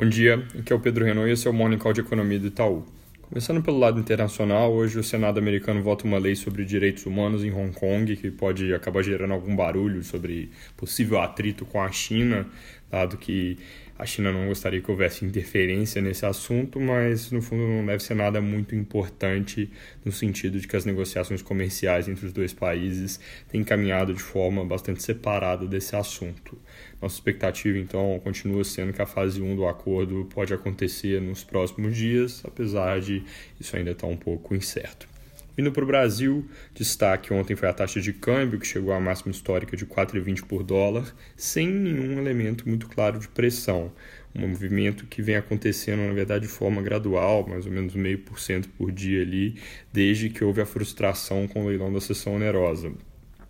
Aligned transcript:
Bom 0.00 0.08
dia, 0.08 0.46
aqui 0.56 0.72
é 0.72 0.76
o 0.76 0.78
Pedro 0.78 1.04
Renault 1.04 1.28
e 1.28 1.32
esse 1.32 1.48
é 1.48 1.50
o 1.50 1.52
Morning 1.52 1.76
Call 1.76 1.92
de 1.92 2.02
Economia 2.02 2.38
do 2.38 2.46
Itaú. 2.46 2.86
Começando 3.20 3.60
pelo 3.60 3.80
lado 3.80 3.98
internacional, 3.98 4.72
hoje 4.72 4.96
o 4.96 5.02
Senado 5.02 5.38
americano 5.38 5.82
vota 5.82 6.04
uma 6.04 6.18
lei 6.18 6.36
sobre 6.36 6.64
direitos 6.64 7.04
humanos 7.04 7.42
em 7.42 7.52
Hong 7.52 7.72
Kong, 7.72 8.14
que 8.14 8.30
pode 8.30 8.72
acabar 8.72 9.02
gerando 9.02 9.34
algum 9.34 9.56
barulho 9.56 10.04
sobre 10.04 10.52
possível 10.76 11.20
atrito 11.20 11.66
com 11.66 11.82
a 11.82 11.90
China, 11.90 12.46
dado 12.90 13.16
que 13.16 13.58
a 13.98 14.06
China 14.06 14.30
não 14.30 14.46
gostaria 14.46 14.80
que 14.80 14.90
houvesse 14.90 15.24
interferência 15.24 16.00
nesse 16.00 16.24
assunto, 16.24 16.78
mas 16.78 17.32
no 17.32 17.42
fundo 17.42 17.66
não 17.66 17.84
deve 17.84 18.00
ser 18.00 18.14
nada 18.14 18.40
muito 18.40 18.74
importante 18.76 19.68
no 20.04 20.12
sentido 20.12 20.60
de 20.60 20.68
que 20.68 20.76
as 20.76 20.84
negociações 20.84 21.42
comerciais 21.42 22.06
entre 22.08 22.26
os 22.26 22.32
dois 22.32 22.52
países 22.52 23.18
têm 23.48 23.64
caminhado 23.64 24.14
de 24.14 24.22
forma 24.22 24.64
bastante 24.64 25.02
separada 25.02 25.66
desse 25.66 25.96
assunto. 25.96 26.56
Nossa 27.02 27.16
expectativa 27.16 27.76
então 27.76 28.20
continua 28.22 28.62
sendo 28.62 28.92
que 28.92 29.02
a 29.02 29.06
fase 29.06 29.42
1 29.42 29.56
do 29.56 29.66
acordo 29.66 30.24
pode 30.32 30.54
acontecer 30.54 31.20
nos 31.20 31.42
próximos 31.42 31.96
dias, 31.96 32.42
apesar 32.44 33.00
de 33.00 33.24
isso 33.58 33.76
ainda 33.76 33.90
estar 33.90 34.06
um 34.06 34.16
pouco 34.16 34.54
incerto. 34.54 35.17
Vindo 35.58 35.72
para 35.72 35.82
o 35.82 35.86
Brasil, 35.88 36.46
destaque 36.72 37.32
ontem 37.34 37.56
foi 37.56 37.68
a 37.68 37.72
taxa 37.72 38.00
de 38.00 38.12
câmbio, 38.12 38.60
que 38.60 38.66
chegou 38.66 38.92
à 38.92 39.00
máxima 39.00 39.32
histórica 39.32 39.76
de 39.76 39.84
4,20 39.84 40.44
por 40.44 40.62
dólar, 40.62 41.12
sem 41.36 41.66
nenhum 41.66 42.16
elemento 42.16 42.68
muito 42.68 42.88
claro 42.88 43.18
de 43.18 43.26
pressão. 43.26 43.90
Um 44.32 44.46
movimento 44.46 45.04
que 45.06 45.20
vem 45.20 45.34
acontecendo, 45.34 46.06
na 46.06 46.12
verdade, 46.12 46.46
de 46.46 46.48
forma 46.52 46.80
gradual, 46.80 47.44
mais 47.48 47.66
ou 47.66 47.72
menos 47.72 47.96
meio 47.96 48.20
por 48.20 48.38
cento 48.38 48.68
por 48.68 48.92
dia 48.92 49.20
ali, 49.20 49.56
desde 49.92 50.30
que 50.30 50.44
houve 50.44 50.60
a 50.60 50.66
frustração 50.66 51.48
com 51.48 51.64
o 51.64 51.68
leilão 51.68 51.92
da 51.92 52.00
sessão 52.00 52.36
onerosa. 52.36 52.92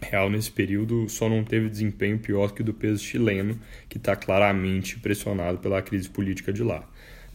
Real, 0.00 0.30
nesse 0.30 0.50
período, 0.50 1.10
só 1.10 1.28
não 1.28 1.44
teve 1.44 1.68
desempenho 1.68 2.18
pior 2.18 2.54
que 2.54 2.62
o 2.62 2.64
do 2.64 2.72
peso 2.72 3.04
chileno, 3.04 3.60
que 3.86 3.98
está 3.98 4.16
claramente 4.16 4.98
pressionado 4.98 5.58
pela 5.58 5.82
crise 5.82 6.08
política 6.08 6.54
de 6.54 6.62
lá 6.62 6.88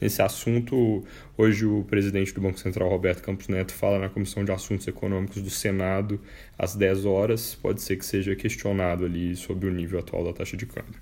nesse 0.03 0.21
assunto. 0.21 1.01
Hoje, 1.37 1.65
o 1.65 1.83
presidente 1.85 2.33
do 2.33 2.41
Banco 2.41 2.59
Central, 2.59 2.89
Roberto 2.89 3.23
Campos 3.23 3.47
Neto, 3.47 3.73
fala 3.73 3.97
na 3.97 4.09
Comissão 4.09 4.43
de 4.43 4.51
Assuntos 4.51 4.85
Econômicos 4.85 5.41
do 5.41 5.49
Senado 5.49 6.19
às 6.59 6.75
10 6.75 7.05
horas. 7.05 7.55
Pode 7.55 7.81
ser 7.81 7.95
que 7.95 8.05
seja 8.05 8.35
questionado 8.35 9.05
ali 9.05 9.33
sobre 9.35 9.69
o 9.69 9.71
nível 9.71 9.99
atual 9.99 10.25
da 10.25 10.33
taxa 10.33 10.57
de 10.57 10.65
câmbio. 10.65 10.99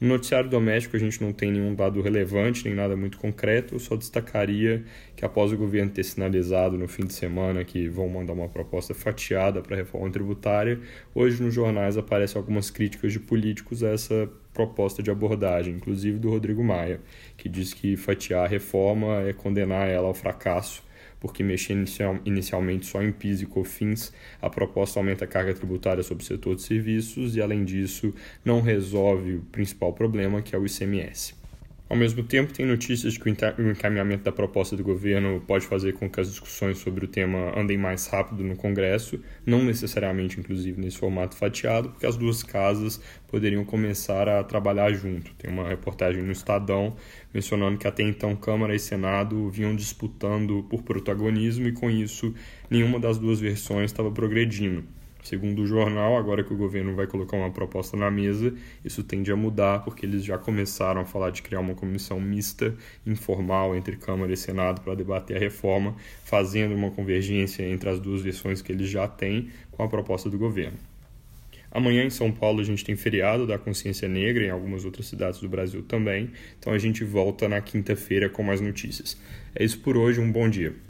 No 0.00 0.08
noticiário 0.08 0.50
doméstico, 0.50 0.96
a 0.96 0.98
gente 0.98 1.22
não 1.22 1.32
tem 1.32 1.52
nenhum 1.52 1.74
dado 1.74 2.02
relevante, 2.02 2.64
nem 2.64 2.74
nada 2.74 2.96
muito 2.96 3.16
concreto. 3.16 3.78
Só 3.78 3.96
destacaria 3.96 4.84
que, 5.14 5.24
após 5.24 5.52
o 5.52 5.56
governo 5.56 5.90
ter 5.90 6.02
sinalizado 6.02 6.76
no 6.76 6.88
fim 6.88 7.04
de 7.04 7.14
semana 7.14 7.64
que 7.64 7.88
vão 7.88 8.08
mandar 8.08 8.32
uma 8.32 8.48
proposta 8.48 8.92
fatiada 8.92 9.62
para 9.62 9.76
a 9.76 9.78
reforma 9.78 10.10
tributária, 10.10 10.80
hoje 11.14 11.40
nos 11.42 11.54
jornais 11.54 11.96
aparecem 11.96 12.38
algumas 12.38 12.70
críticas 12.70 13.12
de 13.12 13.20
políticos 13.20 13.84
a 13.84 13.90
essa 13.90 14.28
proposta 14.52 15.02
de 15.02 15.10
abordagem, 15.10 15.74
inclusive 15.74 16.18
do 16.18 16.28
Rodrigo 16.28 16.62
Maia, 16.62 17.00
que 17.36 17.48
diz 17.48 17.72
que 17.72 17.96
fatiar 17.96 18.44
a 18.44 18.48
reforma 18.48 19.22
é 19.22 19.32
condenar 19.32 19.88
ela 19.88 20.08
ao 20.08 20.14
fracasso 20.14 20.82
porque 21.24 21.42
mexer 21.42 21.72
inicial, 21.72 22.18
inicialmente 22.26 22.84
só 22.84 23.02
em 23.02 23.10
PIS 23.10 23.40
e 23.40 23.46
COFINS, 23.46 24.12
a 24.42 24.50
proposta 24.50 25.00
aumenta 25.00 25.24
a 25.24 25.26
carga 25.26 25.54
tributária 25.54 26.02
sobre 26.02 26.22
o 26.22 26.26
setor 26.26 26.54
de 26.54 26.60
serviços 26.60 27.34
e, 27.34 27.40
além 27.40 27.64
disso, 27.64 28.12
não 28.44 28.60
resolve 28.60 29.36
o 29.36 29.40
principal 29.40 29.94
problema, 29.94 30.42
que 30.42 30.54
é 30.54 30.58
o 30.58 30.66
ICMS. 30.66 31.43
Ao 31.86 31.94
mesmo 31.94 32.22
tempo, 32.22 32.50
tem 32.50 32.64
notícias 32.64 33.12
de 33.12 33.20
que 33.20 33.28
o 33.28 33.70
encaminhamento 33.70 34.24
da 34.24 34.32
proposta 34.32 34.74
do 34.74 34.82
governo 34.82 35.42
pode 35.46 35.66
fazer 35.66 35.92
com 35.92 36.08
que 36.08 36.18
as 36.18 36.30
discussões 36.30 36.78
sobre 36.78 37.04
o 37.04 37.08
tema 37.08 37.52
andem 37.58 37.76
mais 37.76 38.06
rápido 38.06 38.42
no 38.42 38.56
Congresso, 38.56 39.20
não 39.44 39.62
necessariamente, 39.62 40.40
inclusive, 40.40 40.80
nesse 40.80 40.96
formato 40.96 41.36
fatiado, 41.36 41.90
porque 41.90 42.06
as 42.06 42.16
duas 42.16 42.42
casas 42.42 42.98
poderiam 43.28 43.66
começar 43.66 44.30
a 44.30 44.42
trabalhar 44.42 44.92
junto. 44.94 45.34
Tem 45.34 45.50
uma 45.50 45.68
reportagem 45.68 46.22
no 46.22 46.32
Estadão 46.32 46.96
mencionando 47.34 47.76
que 47.76 47.86
até 47.86 48.02
então 48.02 48.34
Câmara 48.34 48.74
e 48.74 48.78
Senado 48.78 49.50
vinham 49.50 49.76
disputando 49.76 50.64
por 50.70 50.82
protagonismo 50.82 51.68
e, 51.68 51.72
com 51.72 51.90
isso, 51.90 52.34
nenhuma 52.70 52.98
das 52.98 53.18
duas 53.18 53.40
versões 53.40 53.90
estava 53.90 54.10
progredindo. 54.10 54.84
Segundo 55.24 55.62
o 55.62 55.66
jornal, 55.66 56.18
agora 56.18 56.44
que 56.44 56.52
o 56.52 56.56
governo 56.56 56.94
vai 56.94 57.06
colocar 57.06 57.38
uma 57.38 57.50
proposta 57.50 57.96
na 57.96 58.10
mesa, 58.10 58.52
isso 58.84 59.02
tende 59.02 59.32
a 59.32 59.36
mudar, 59.36 59.82
porque 59.82 60.04
eles 60.04 60.22
já 60.22 60.36
começaram 60.36 61.00
a 61.00 61.04
falar 61.06 61.30
de 61.30 61.40
criar 61.40 61.60
uma 61.60 61.74
comissão 61.74 62.20
mista, 62.20 62.76
informal, 63.06 63.74
entre 63.74 63.96
Câmara 63.96 64.34
e 64.34 64.36
Senado 64.36 64.82
para 64.82 64.94
debater 64.94 65.38
a 65.38 65.40
reforma, 65.40 65.96
fazendo 66.22 66.74
uma 66.74 66.90
convergência 66.90 67.66
entre 67.66 67.88
as 67.88 67.98
duas 67.98 68.20
versões 68.20 68.60
que 68.60 68.70
eles 68.70 68.90
já 68.90 69.08
têm 69.08 69.48
com 69.72 69.82
a 69.82 69.88
proposta 69.88 70.28
do 70.28 70.36
governo. 70.36 70.76
Amanhã 71.70 72.04
em 72.04 72.10
São 72.10 72.30
Paulo 72.30 72.60
a 72.60 72.64
gente 72.64 72.84
tem 72.84 72.94
feriado 72.94 73.46
da 73.46 73.56
consciência 73.56 74.06
negra, 74.06 74.44
em 74.44 74.50
algumas 74.50 74.84
outras 74.84 75.06
cidades 75.06 75.40
do 75.40 75.48
Brasil 75.48 75.82
também. 75.82 76.32
Então 76.60 76.74
a 76.74 76.78
gente 76.78 77.02
volta 77.02 77.48
na 77.48 77.62
quinta-feira 77.62 78.28
com 78.28 78.42
mais 78.42 78.60
notícias. 78.60 79.18
É 79.54 79.64
isso 79.64 79.80
por 79.80 79.96
hoje, 79.96 80.20
um 80.20 80.30
bom 80.30 80.50
dia. 80.50 80.74